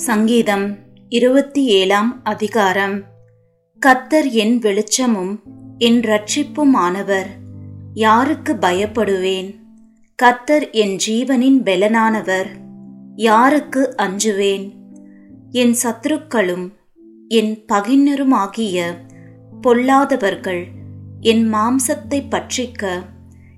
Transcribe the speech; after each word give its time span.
சங்கீதம் 0.00 0.76
இருபத்தி 1.08 1.64
ஏழாம் 1.64 2.20
அதிகாரம். 2.24 3.02
கத்தர் 3.86 4.30
என் 4.30 4.58
வெளிச்சமும் 4.58 5.42
என் 5.78 6.00
இரட்சிப்புமானவர் 6.00 7.26
யாருக்கு 7.94 8.54
பயப்படுவேன்? 8.54 9.54
கத்தர் 10.22 10.70
என் 10.70 10.96
ஜீவனின் 11.06 11.62
பெலனானவர் 11.62 12.46
யாருக்கு 13.16 13.94
அஞ்சுவேன்? 13.98 14.72
என் 15.50 15.74
சத்துருக்களும் 15.82 16.72
என் 17.28 17.64
பகிர்னருமாகிய 17.72 18.94
பொல்லாதவர்கள் 19.60 20.64
என் 21.20 21.54
மாம்சத்தை 21.54 22.28
பற்றிக்க 22.28 23.02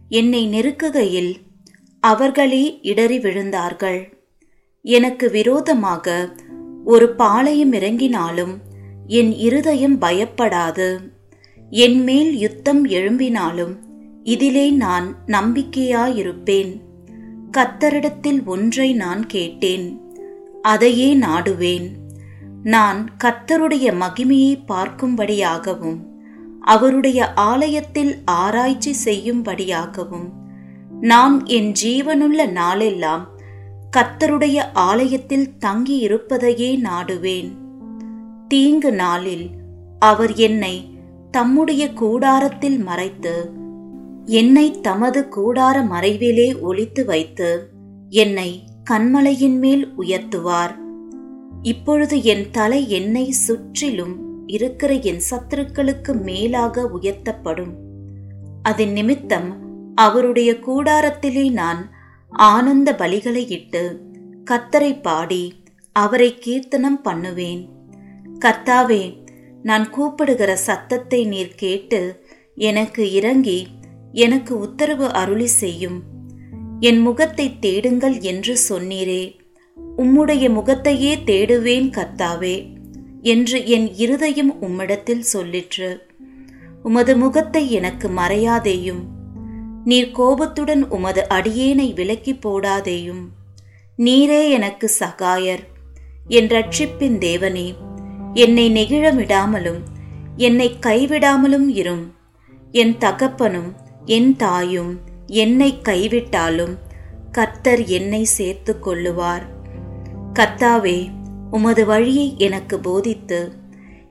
என்னை 0.09 0.49
நெருக்குகையில் 0.49 1.35
அவர்களே 2.01 2.79
இடறி 2.83 3.19
விழுந்தார்கள். 3.19 4.21
எனக்கு 4.85 5.31
விரோதமாக 5.31 6.35
ஒரு 6.85 7.15
பாளையம் 7.15 7.73
இறங்கினாலும் 7.73 8.57
என் 9.07 9.33
இருதயம் 9.33 10.01
பயப்படாது. 10.01 10.99
என் 11.71 12.03
மேல் 12.03 12.37
யுத்தம் 12.37 12.87
எழும்பினாலும் 12.87 13.77
இதிலே 14.23 14.71
நான் 14.71 15.17
நம்பிக்கையாயிருப்பேன். 15.27 16.81
கத்தரிடத்தில் 17.57 18.45
ஒன்றை 18.45 18.93
நான் 18.93 19.27
கேட்டேன் 19.27 20.01
அதையே 20.63 21.15
நாடுவேன். 21.15 21.89
நான் 22.63 23.11
கத்தருடைய 23.25 23.93
மகிமையை 24.01 24.59
பார்க்கும்படியாகவும் 24.69 25.99
அவருடைய 26.61 27.35
ஆலயத்தில் 27.35 28.17
ஆராய்ச்சி 28.25 28.95
செய்யும்படியாகவும் 29.05 30.29
நான் 31.01 31.47
என் 31.47 31.73
ஜீவனுள்ள 31.83 32.51
நாளெல்லாம் 32.51 33.32
கத்தருடைய 33.97 34.63
ஆலயத்தில் 34.73 35.51
தங்கியிருப்பதையே 35.61 36.83
நாடுவேன். 36.83 37.51
தீங்கு 38.49 38.93
நாளில் 38.93 39.51
அவர் 39.99 40.35
என்னை 40.35 40.91
தம்முடைய 41.31 41.93
கூடாரத்தில் 41.93 42.79
மறைத்து 42.79 43.51
என்னை 44.25 44.81
தமது 44.81 45.29
கூடார 45.37 45.85
மறைவிலே 45.85 46.61
ஒளித்து 46.61 47.05
வைத்து 47.05 47.69
என்னை 48.09 48.65
கண்மலையின் 48.91 49.59
மேல் 49.59 49.93
உயர்த்துவார். 49.99 50.75
இப்பொழுது 51.63 52.23
என் 52.23 52.47
தலை 52.53 52.91
என்னை 52.91 53.31
சுற்றிலும் 53.31 54.47
இருக்கிற 54.47 54.95
என் 54.95 55.21
சத்துருக்களுக்கு 55.31 56.23
மேலாக 56.23 56.91
உயர்த்தப்படும். 57.03 57.73
அதன் 58.63 58.93
நிமித்தம் 58.93 59.57
அவருடைய 59.95 60.53
கூடாரத்திலே 60.53 61.51
நான் 61.51 61.91
ஆனந்த 62.33 62.93
பலிகளை 62.93 63.51
இட்டு 63.51 64.01
கத்தரை 64.51 65.03
பாடி 65.03 65.55
அவரை 65.93 66.39
கீர்த்தனம் 66.39 67.01
பண்ணுவேன். 67.01 67.69
கத்தாவே 68.39 69.17
நான் 69.63 69.91
கூப்பிடுகிற 69.91 70.57
சத்தத்தை 70.57 71.25
நீர் 71.25 71.55
கேட்டு 71.55 72.27
எனக்கு 72.55 73.13
இறங்கி 73.13 73.67
எனக்கு 74.13 74.59
உத்தரவு 74.59 75.13
அருளி 75.13 75.47
செய்யும். 75.47 76.03
என் 76.81 77.01
முகத்தை 77.01 77.59
தேடுங்கள் 77.59 78.21
என்று 78.21 78.57
சொன்னீரே. 78.69 79.41
உம்முடைய 79.97 80.53
முகத்தையே 80.53 81.17
தேடுவேன் 81.17 81.91
கத்தாவே 81.91 82.75
என்று 83.21 83.67
என் 83.67 83.95
இருதயம் 83.95 84.63
உம்மிடத்தில் 84.63 85.25
சொல்லிற்று. 85.33 86.01
உமது 86.83 87.17
முகத்தை 87.17 87.71
எனக்கு 87.71 88.09
மறையாதேயும். 88.09 89.03
நீர் 89.85 90.11
கோபத்துடன் 90.11 90.89
உமது 90.89 91.27
அடியேனை 91.31 91.95
விலக்கி 91.95 92.33
போடாதேயும். 92.33 93.25
நீரே 93.99 94.51
எனக்கு 94.51 94.91
சகாயர். 95.01 95.63
என் 96.29 96.47
ரட்சிப்பின் 96.47 97.19
தேவனே 97.19 97.75
என்னை 98.35 98.73
நெகிழ 98.73 99.15
விடாமலும் 99.15 99.81
என்னை 100.37 100.77
கைவிடாமலும் 100.81 101.69
இரும். 101.69 102.15
என் 102.73 102.99
தகப்பனும் 102.99 103.75
என் 104.05 104.37
தாயும் 104.37 105.01
என்னை 105.27 105.79
கைவிட்டாலும் 105.83 106.79
கர்த்தர் 107.33 107.87
என்னை 107.87 108.25
சேர்த்து 108.25 108.77
கொள்ளுவார். 108.85 109.43
கர்த்தாவே 110.35 111.11
உமது 111.51 111.87
வழியை 111.87 112.35
எனக்கு 112.39 112.81
போதித்து 112.81 113.53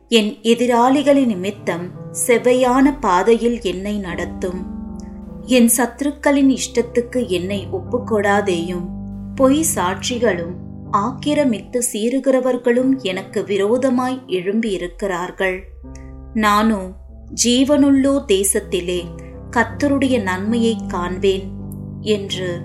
என் 0.07 0.37
எதிராளிகளின் 0.43 1.25
நிமித்தம் 1.25 1.91
செவ்வையான 2.27 2.99
பாதையில் 2.99 3.61
என்னை 3.61 3.97
நடத்தும். 3.97 4.80
என் 5.45 5.69
சத்துருக்களின் 5.77 6.57
இஷ்டத்துக்கு 6.57 7.27
என்னை 7.27 7.67
ஒப்புக்கொடாதேயும். 7.71 8.85
பொய் 9.35 9.65
சாட்சிகளும் 9.75 10.53
ஆக்கிரமித்து 10.91 11.83
சீறுகிறவர்களும் 11.93 13.01
எனக்கு 13.01 13.43
விரோதமாய் 13.43 14.23
எழும்பியிருக்கிறார்கள். 14.27 15.59
நானும் 16.33 16.33
நானோ 16.33 16.93
ஜீவனுள்ளோ 17.43 18.23
தேசத்திலே 18.27 19.01
கத்தருடைய 19.51 20.21
நன்மையை 20.21 20.77
காண்பேன் 20.87 21.51
என்று 22.01 22.61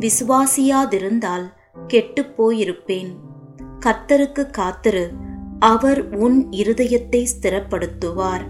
விசுவாசியாதிருந்தால் 0.00 1.52
கெட்டுப் 1.86 2.42
போயிருப்பேன். 2.42 3.16
கத்தருக்கு 3.80 4.50
காத்திரு 4.50 5.12
அவர் 5.58 6.16
உன் 6.16 6.48
இருதயத்தை 6.50 7.26
ஸ்திரப்படுத்துவார். 7.40 8.46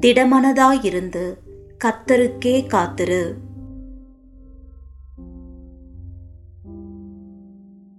திடமனதாயிருந்து 0.00 1.34
கத்தருக்கே 1.84 2.66
காத்திரு. 2.66 3.47